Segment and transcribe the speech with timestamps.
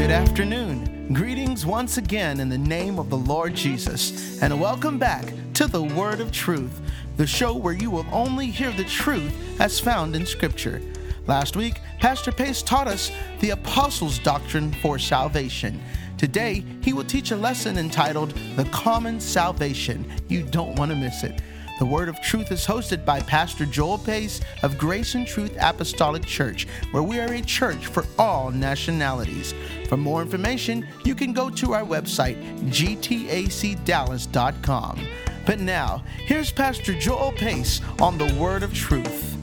[0.00, 1.12] Good afternoon.
[1.12, 5.82] Greetings once again in the name of the Lord Jesus, and welcome back to the
[5.82, 6.80] Word of Truth,
[7.18, 10.80] the show where you will only hear the truth as found in Scripture.
[11.26, 15.78] Last week, Pastor Pace taught us the Apostles' Doctrine for Salvation.
[16.16, 20.10] Today, he will teach a lesson entitled The Common Salvation.
[20.28, 21.42] You don't want to miss it.
[21.80, 26.26] The Word of Truth is hosted by Pastor Joel Pace of Grace and Truth Apostolic
[26.26, 29.54] Church, where we are a church for all nationalities.
[29.88, 32.36] For more information, you can go to our website,
[32.68, 35.08] gtacdallas.com.
[35.46, 39.38] But now, here's Pastor Joel Pace on the Word of Truth.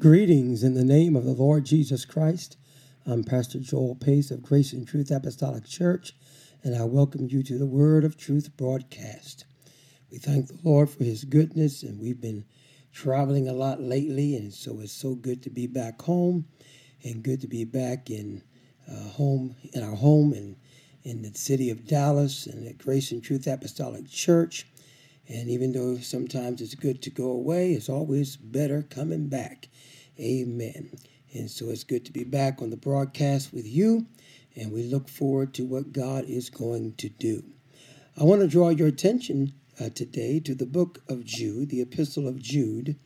[0.00, 2.56] Greetings in the name of the Lord Jesus Christ.
[3.06, 6.16] I'm Pastor Joel Pace of Grace and Truth Apostolic Church,
[6.64, 9.44] and I welcome you to the Word of Truth broadcast.
[10.10, 12.46] We thank the Lord for His goodness, and we've been
[12.92, 16.46] traveling a lot lately, and so it's so good to be back home,
[17.04, 18.42] and good to be back in
[18.90, 20.56] uh, home in our home in
[21.02, 24.66] in the city of Dallas and at Grace and Truth Apostolic Church.
[25.28, 29.68] And even though sometimes it's good to go away, it's always better coming back.
[30.18, 30.90] Amen.
[31.34, 34.06] And so it's good to be back on the broadcast with you,
[34.56, 37.44] and we look forward to what God is going to do.
[38.16, 42.26] I want to draw your attention uh, today to the book of Jude, the epistle
[42.26, 42.96] of Jude.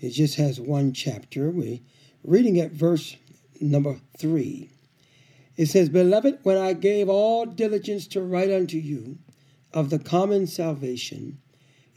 [0.00, 1.50] It just has one chapter.
[1.50, 1.80] We're
[2.24, 3.16] reading at verse
[3.60, 4.70] number three.
[5.56, 9.18] It says, Beloved, when I gave all diligence to write unto you
[9.72, 11.38] of the common salvation,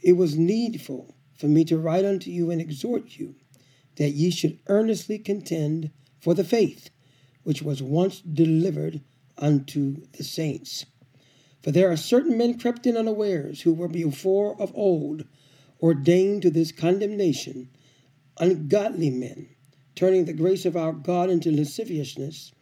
[0.02, 3.34] it was needful for me to write unto you and exhort you
[3.96, 6.90] that ye should earnestly contend for the faith
[7.42, 9.00] which was once delivered
[9.38, 10.84] unto the saints.
[11.66, 15.24] For there are certain men crept in unawares, who were before of old
[15.82, 17.70] ordained to this condemnation,
[18.38, 19.48] ungodly men,
[19.96, 22.52] turning the grace of our God into lasciviousness,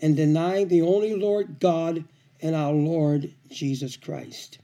[0.00, 2.06] and denying the only Lord God
[2.40, 4.60] and our Lord Jesus Christ.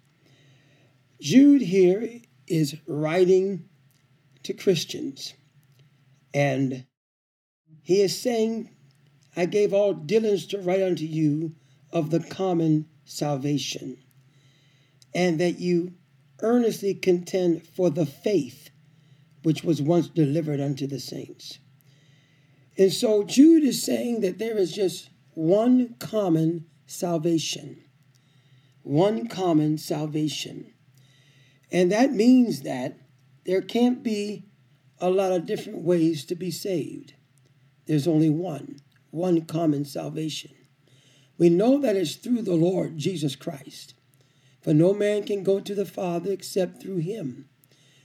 [1.20, 3.68] Jude here is writing
[4.44, 5.34] to Christians,
[6.32, 6.86] and
[7.82, 8.70] he is saying,
[9.36, 11.54] I gave all diligence to write unto you
[11.92, 13.96] of the common salvation,
[15.14, 15.94] and that you
[16.40, 18.70] earnestly contend for the faith
[19.42, 21.58] which was once delivered unto the saints.
[22.76, 27.84] And so Jude is saying that there is just one common salvation.
[28.82, 30.72] One common salvation.
[31.70, 32.98] And that means that
[33.44, 34.46] there can't be
[34.98, 37.14] a lot of different ways to be saved.
[37.86, 38.76] There's only one,
[39.10, 40.52] one common salvation.
[41.40, 43.94] We know that it's through the Lord Jesus Christ.
[44.60, 47.48] For no man can go to the Father except through him.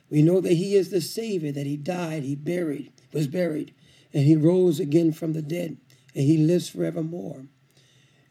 [0.10, 3.74] We know that he is the Savior, that he died, he buried, was buried,
[4.14, 5.76] and he rose again from the dead,
[6.16, 7.48] and he lives forevermore.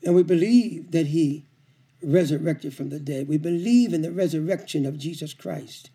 [0.03, 1.45] And we believe that he
[2.03, 3.29] resurrected from the dead.
[3.29, 5.91] We believe in the resurrection of Jesus Christ.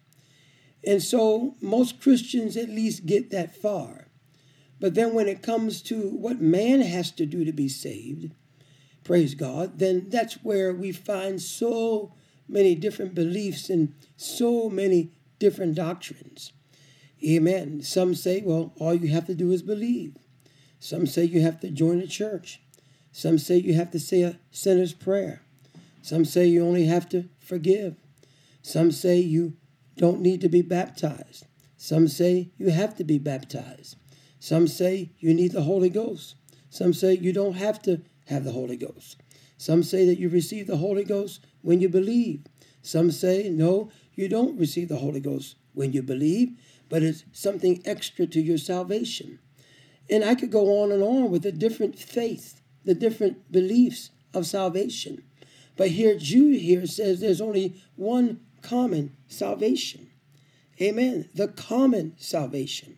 [0.86, 4.09] And so most Christians at least get that far.
[4.80, 8.36] But then when it comes to what man has to do to be saved,
[9.09, 12.14] praise God, then that's where we find so
[12.47, 15.09] many different beliefs and so many
[15.40, 16.53] different doctrines.
[17.28, 17.81] Amen.
[17.81, 20.16] Some say, well, all you have to do is believe.
[20.80, 22.62] Some say you have to join a church.
[23.12, 25.42] Some say you have to say a sinner's prayer.
[26.03, 27.96] Some say you only have to forgive.
[28.62, 29.53] Some say you
[29.98, 31.48] don't need to be baptized.
[31.78, 33.96] Some say you have to be baptized.
[34.40, 36.36] Some say you need the Holy Ghost.
[36.69, 39.18] Some say you don't have to have the Holy Ghost.
[39.58, 42.44] Some say that you receive the Holy Ghost when you believe.
[42.82, 46.58] Some say, no, you don't receive the Holy Ghost when you believe,
[46.90, 49.40] but it's something extra to your salvation.
[50.10, 54.46] And I could go on and on with the different faiths, the different beliefs of
[54.46, 55.24] salvation.
[55.76, 60.10] But here, Jude here says there's only one common salvation.
[60.82, 61.30] Amen.
[61.34, 62.98] The common salvation.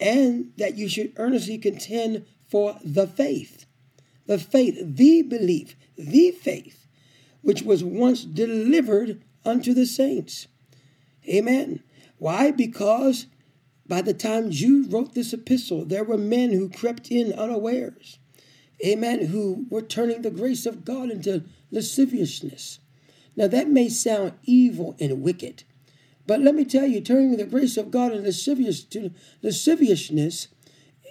[0.00, 3.66] And that you should earnestly contend for the faith
[4.30, 6.86] the faith, the belief, the faith,
[7.42, 10.46] which was once delivered unto the saints.
[11.28, 11.82] Amen.
[12.18, 12.52] Why?
[12.52, 13.26] Because
[13.88, 18.20] by the time Jude wrote this epistle, there were men who crept in unawares.
[18.86, 19.26] Amen.
[19.26, 21.42] Who were turning the grace of God into
[21.72, 22.78] lasciviousness.
[23.34, 25.64] Now, that may sound evil and wicked,
[26.28, 29.10] but let me tell you, turning the grace of God into lascivious, to
[29.42, 30.46] lasciviousness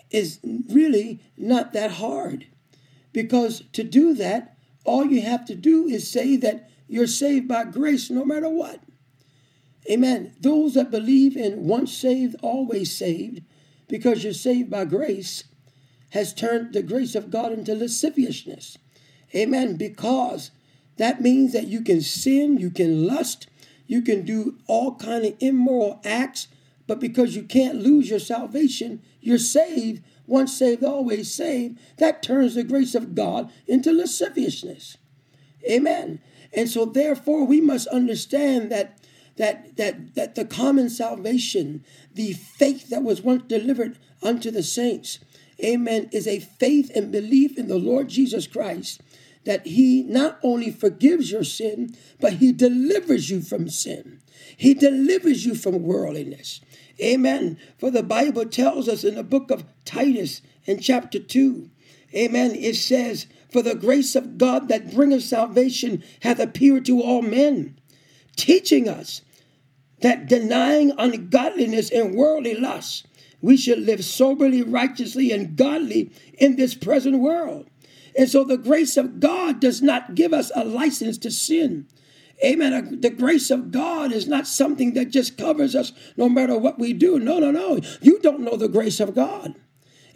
[0.09, 0.39] is
[0.69, 2.45] really not that hard.
[3.11, 7.63] Because to do that, all you have to do is say that you're saved by
[7.63, 8.81] grace no matter what.
[9.89, 10.35] Amen.
[10.39, 13.41] Those that believe in once saved, always saved,
[13.87, 15.43] because you're saved by grace,
[16.11, 18.77] has turned the grace of God into lasciviousness.
[19.35, 19.75] Amen.
[19.75, 20.51] Because
[20.97, 23.47] that means that you can sin, you can lust,
[23.87, 26.47] you can do all kind of immoral acts,
[26.87, 30.03] but because you can't lose your salvation, you're saved.
[30.29, 31.79] Once saved, always saved.
[31.97, 34.97] That turns the grace of God into lasciviousness.
[35.69, 36.21] Amen.
[36.53, 38.99] And so therefore we must understand that
[39.37, 41.83] that that that the common salvation,
[42.13, 45.19] the faith that was once delivered unto the saints,
[45.63, 49.01] amen, is a faith and belief in the Lord Jesus Christ
[49.45, 54.21] that he not only forgives your sin, but he delivers you from sin.
[54.57, 56.61] He delivers you from worldliness.
[57.01, 57.57] Amen.
[57.77, 61.69] For the Bible tells us in the book of Titus in chapter 2,
[62.13, 67.21] amen, it says, For the grace of God that bringeth salvation hath appeared to all
[67.21, 67.79] men,
[68.35, 69.21] teaching us
[70.01, 73.03] that denying ungodliness and worldly lusts,
[73.41, 77.67] we should live soberly, righteously, and godly in this present world.
[78.17, 81.87] And so the grace of God does not give us a license to sin.
[82.43, 83.01] Amen.
[83.01, 86.93] The grace of God is not something that just covers us no matter what we
[86.93, 87.19] do.
[87.19, 87.79] No, no, no.
[88.01, 89.55] You don't know the grace of God.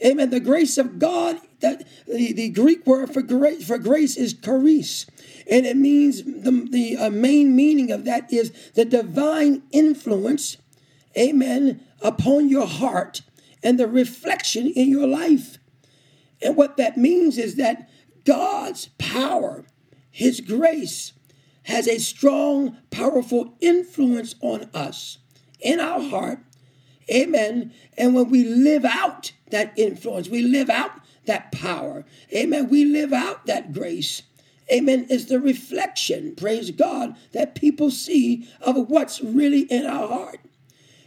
[0.04, 0.30] Amen.
[0.30, 5.06] The grace of God, that the, the Greek word for grace, for grace is charis.
[5.50, 10.58] And it means the, the uh, main meaning of that is the divine influence,
[11.18, 13.22] amen, upon your heart
[13.62, 15.58] and the reflection in your life.
[16.42, 17.90] And what that means is that
[18.26, 19.66] God's power,
[20.12, 21.14] His grace,
[21.64, 25.18] has a strong, powerful influence on us
[25.60, 26.40] in our heart.
[27.10, 27.74] Amen.
[27.98, 30.92] And when we live out that influence, we live out
[31.26, 32.06] that power.
[32.34, 32.70] Amen.
[32.70, 34.24] We live out that grace.
[34.72, 35.08] Amen.
[35.10, 40.40] Is the reflection, praise God, that people see of what's really in our heart.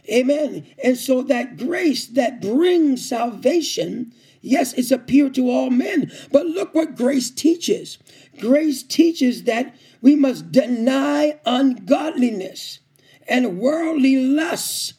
[0.09, 0.65] Amen.
[0.83, 4.13] And so that grace that brings salvation
[4.47, 6.09] Yes, it's appeared to all men.
[6.31, 7.97] But look what grace teaches.
[8.39, 12.79] Grace teaches that we must deny ungodliness
[13.27, 14.93] and worldly lusts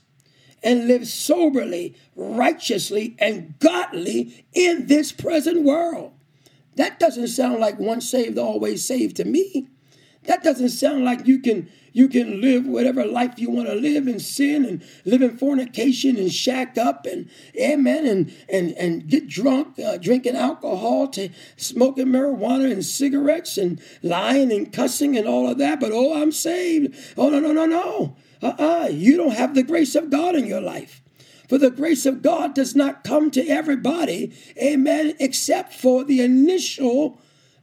[0.62, 6.12] and live soberly, righteously, and godly in this present world.
[6.76, 9.68] That doesn't sound like once saved, always saved to me.
[10.28, 14.06] That doesn't sound like you can you can live whatever life you want to live
[14.06, 19.26] in sin and live in fornication and shack up and amen and and and get
[19.26, 25.48] drunk, uh, drinking alcohol, to smoking marijuana and cigarettes and lying and cussing and all
[25.48, 25.80] of that.
[25.80, 26.94] But oh, I'm saved.
[27.16, 28.16] Oh no no no no.
[28.42, 28.88] Uh-uh.
[28.90, 31.00] You don't have the grace of God in your life.
[31.48, 37.18] For the grace of God does not come to everybody, amen, except for the initial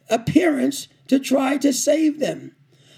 [0.09, 2.56] appearance to try to save them.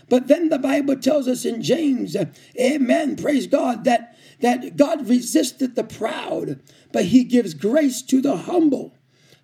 [0.09, 2.15] But then the Bible tells us in James,
[2.59, 6.61] amen, praise God, that, that God resisted the proud,
[6.91, 8.96] but he gives grace to the humble.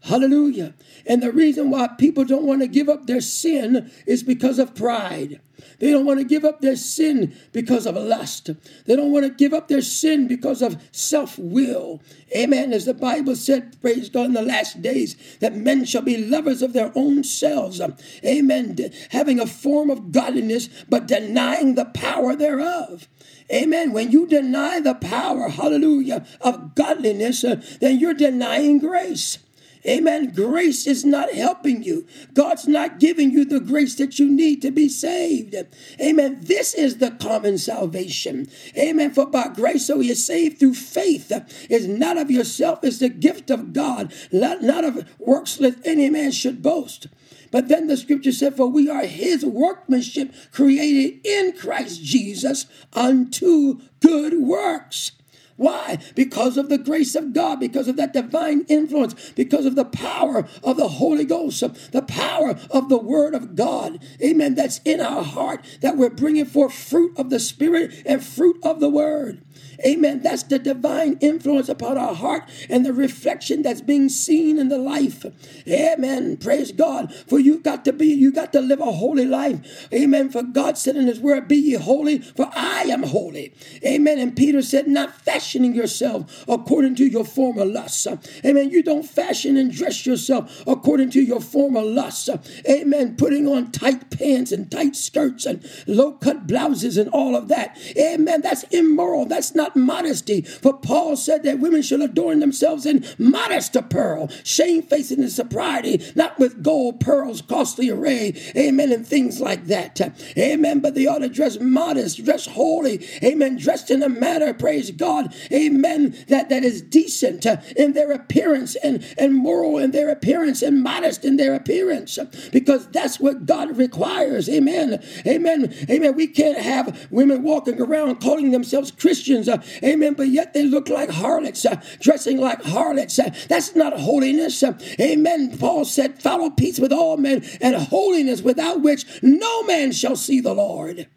[0.04, 0.74] Hallelujah.
[1.06, 4.76] And the reason why people don't want to give up their sin is because of
[4.76, 5.40] pride.
[5.80, 8.50] They don't want to give up their sin because of lust.
[8.86, 12.02] They don't want to give up their sin because of self will.
[12.36, 12.74] Amen.
[12.74, 16.62] As the Bible said, praise God, in the last days, that men shall be lovers
[16.62, 17.82] of their own selves.
[18.26, 18.78] Amen.
[19.12, 23.08] Having a form of godliness, but denying the power thereof.
[23.50, 23.94] Amen.
[23.94, 29.38] When you deny the power, hallelujah, of godliness, uh, then you're denying grace.
[29.86, 30.32] Amen.
[30.32, 32.08] Grace is not helping you.
[32.34, 35.56] God's not giving you the grace that you need to be saved.
[36.00, 36.40] Amen.
[36.42, 38.48] This is the common salvation.
[38.78, 39.14] Amen.
[39.14, 41.32] For by grace so you are saved through faith.
[41.70, 46.32] It's not of yourself, it's the gift of God, not of works that any man
[46.32, 47.08] should boast.
[47.52, 53.82] But then the scripture said, For we are his workmanship created in Christ Jesus unto
[54.00, 55.12] good works
[55.56, 56.00] why?
[56.16, 60.48] Because of the grace of God, because of that divine influence, because of the power
[60.64, 64.04] of the Holy Ghost, the power of the Word of God.
[64.22, 64.56] Amen.
[64.56, 68.80] That's in our heart, that we're bringing forth fruit of the Spirit and fruit of
[68.80, 69.44] the Word.
[69.86, 70.22] Amen.
[70.22, 74.78] That's the divine influence upon our heart and the reflection that's being seen in the
[74.78, 75.26] life.
[75.68, 76.38] Amen.
[76.38, 77.14] Praise God.
[77.28, 79.88] For you've got to be, you got to live a holy life.
[79.94, 80.30] Amen.
[80.30, 83.54] For God said in his word, Be ye holy, for I am holy.
[83.86, 84.20] Amen.
[84.20, 88.08] And Peter said, Not fashioning yourself according to your former lusts.
[88.46, 88.70] Amen.
[88.70, 92.30] You don't fashion and dress yourself according to your former lusts.
[92.70, 93.16] Amen.
[93.16, 97.78] Putting on tight pants and tight skirts and low cut blouses and all of that.
[97.98, 98.42] Amen.
[98.42, 99.26] That's immoral.
[99.26, 100.42] That's not not modesty.
[100.42, 106.64] For Paul said that women should adorn themselves in modest apparel, shamefacedness sobriety, not with
[106.64, 110.00] gold, pearls, costly array, amen, and things like that.
[110.38, 110.80] Amen.
[110.80, 115.34] But they ought to dress modest, dress holy, amen, dressed in a manner, praise God,
[115.52, 120.82] amen, that, that is decent in their appearance and, and moral in their appearance and
[120.82, 122.20] modest in their appearance
[122.52, 124.50] because that's what God requires.
[124.50, 125.04] Amen.
[125.26, 125.74] Amen.
[125.90, 126.16] Amen.
[126.16, 129.48] We can't have women walking around calling themselves Christians.
[129.54, 130.14] Uh, amen.
[130.14, 133.20] But yet they look like harlots, uh, dressing like harlots.
[133.20, 134.64] Uh, that's not holiness.
[135.00, 135.58] Amen.
[135.58, 140.40] Paul said, follow peace with all men and holiness without which no man shall see
[140.40, 141.08] the Lord.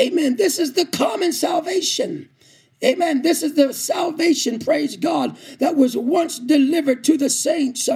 [0.00, 0.36] Amen.
[0.36, 2.28] This is the common salvation.
[2.82, 3.20] Amen.
[3.20, 7.90] This is the salvation, praise God, that was once delivered to the saints.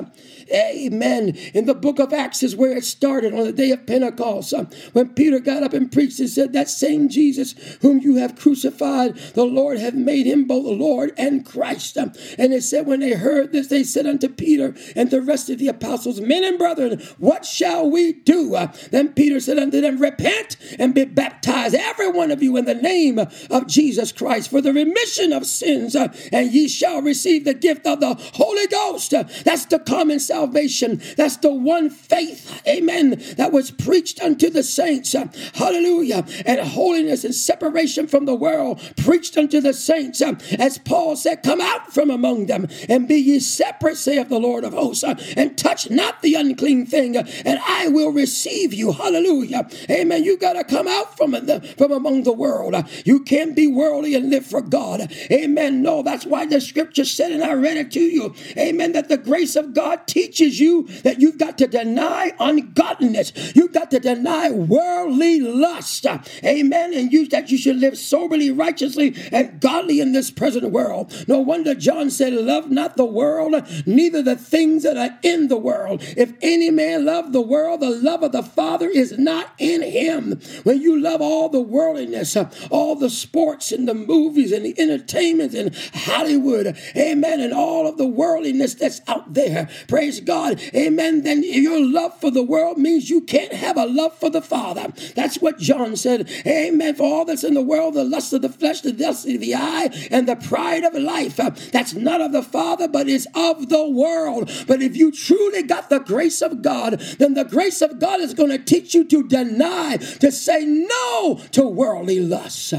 [0.52, 1.36] Amen.
[1.54, 4.54] In the book of Acts is where it started on the day of Pentecost.
[4.92, 9.16] When Peter got up and preached and said, That same Jesus whom you have crucified,
[9.34, 11.96] the Lord have made him both Lord and Christ.
[11.96, 15.58] And it said, When they heard this, they said unto Peter and the rest of
[15.58, 18.56] the apostles, Men and brethren, what shall we do?
[18.90, 22.74] Then Peter said unto them, Repent and be baptized, every one of you, in the
[22.74, 27.54] name of Jesus Christ for the remission of sins, uh, and ye shall receive the
[27.54, 29.12] gift of the Holy Ghost.
[29.12, 30.18] Uh, that's the common.
[30.34, 35.14] That's the one faith, amen, that was preached unto the saints.
[35.54, 36.26] Hallelujah.
[36.44, 40.20] And holiness and separation from the world preached unto the saints.
[40.20, 44.64] As Paul said, Come out from among them and be ye separate, saith the Lord
[44.64, 48.92] of hosts, and touch not the unclean thing, and I will receive you.
[48.92, 49.68] Hallelujah.
[49.90, 50.24] Amen.
[50.24, 52.74] You got to come out from, the, from among the world.
[53.04, 55.12] You can't be worldly and live for God.
[55.30, 55.82] Amen.
[55.82, 58.34] No, that's why the scripture said, and I read it to you.
[58.56, 58.92] Amen.
[58.92, 63.32] That the grace of God teaches you that you've got to deny ungodliness.
[63.54, 66.06] You've got to deny worldly lust.
[66.44, 66.94] Amen.
[66.94, 71.12] And you that you should live soberly, righteously, and godly in this present world.
[71.28, 73.54] No wonder John said, Love not the world,
[73.86, 76.02] neither the things that are in the world.
[76.16, 80.40] If any man love the world, the love of the Father is not in him.
[80.64, 82.36] When you love all the worldliness,
[82.70, 87.98] all the sports and the movies and the entertainment and Hollywood, amen, and all of
[87.98, 89.68] the worldliness that's out there.
[89.88, 91.22] Praise God, amen.
[91.22, 94.92] Then your love for the world means you can't have a love for the Father.
[95.14, 96.94] That's what John said, amen.
[96.96, 99.54] For all that's in the world, the lust of the flesh, the lust of the
[99.54, 103.68] eye, and the pride of life, uh, that's not of the Father, but is of
[103.68, 104.50] the world.
[104.66, 108.34] But if you truly got the grace of God, then the grace of God is
[108.34, 112.74] going to teach you to deny, to say no to worldly lusts.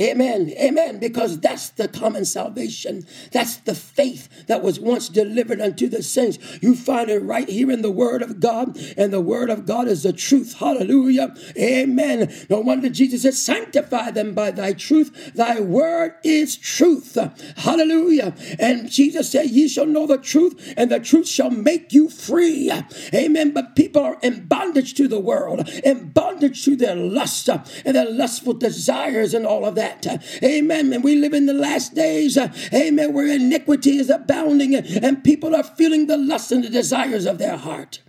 [0.00, 0.50] Amen.
[0.58, 0.98] Amen.
[0.98, 3.06] Because that's the common salvation.
[3.32, 6.38] That's the faith that was once delivered unto the saints.
[6.62, 9.88] You find it right here in the Word of God, and the Word of God
[9.88, 10.58] is the truth.
[10.58, 11.34] Hallelujah.
[11.56, 12.32] Amen.
[12.48, 15.34] No wonder Jesus said, Sanctify them by thy truth.
[15.34, 17.16] Thy word is truth.
[17.56, 18.34] Hallelujah.
[18.58, 22.72] And Jesus said, Ye shall know the truth, and the truth shall make you free.
[23.14, 23.52] Amen.
[23.52, 28.10] But people are in bondage to the world, in bondage to their lust and their
[28.10, 30.24] lustful desires and all of that that.
[30.42, 30.92] Amen.
[30.92, 32.36] And we live in the last days.
[32.72, 33.12] Amen.
[33.12, 37.56] Where iniquity is abounding and people are feeling the lust and the desires of their
[37.56, 38.00] heart.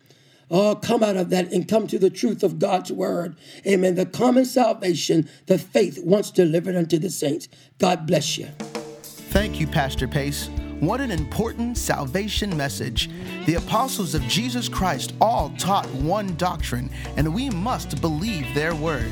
[0.54, 3.38] Oh, come out of that and come to the truth of God's word.
[3.66, 3.96] Amen.
[3.96, 7.48] The common salvation, the faith once delivered unto the saints.
[7.78, 8.48] God bless you.
[9.32, 10.50] Thank you, Pastor Pace.
[10.82, 13.10] What an important salvation message.
[13.46, 19.12] The apostles of Jesus Christ all taught one doctrine, and we must believe their word.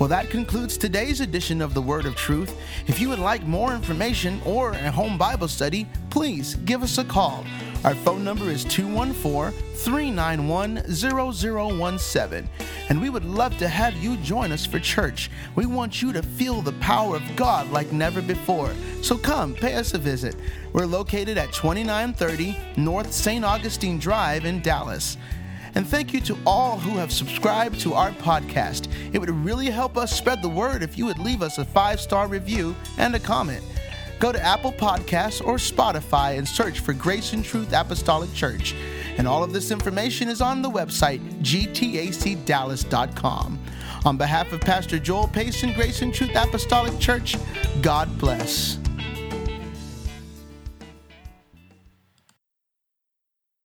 [0.00, 2.58] Well, that concludes today's edition of the Word of Truth.
[2.86, 7.04] If you would like more information or a home Bible study, please give us a
[7.04, 7.44] call.
[7.84, 12.48] Our phone number is 214 391 0017,
[12.88, 15.30] and we would love to have you join us for church.
[15.54, 18.72] We want you to feel the power of God like never before.
[19.02, 20.34] So come, pay us a visit.
[20.72, 23.44] We're located at 2930 North St.
[23.44, 25.18] Augustine Drive in Dallas.
[25.74, 28.88] And thank you to all who have subscribed to our podcast.
[29.12, 32.00] It would really help us spread the word if you would leave us a five
[32.00, 33.64] star review and a comment.
[34.18, 38.74] Go to Apple Podcasts or Spotify and search for Grace and Truth Apostolic Church.
[39.16, 43.58] And all of this information is on the website, gtacdallas.com.
[44.04, 47.36] On behalf of Pastor Joel Payson, Grace and Truth Apostolic Church,
[47.82, 48.79] God bless.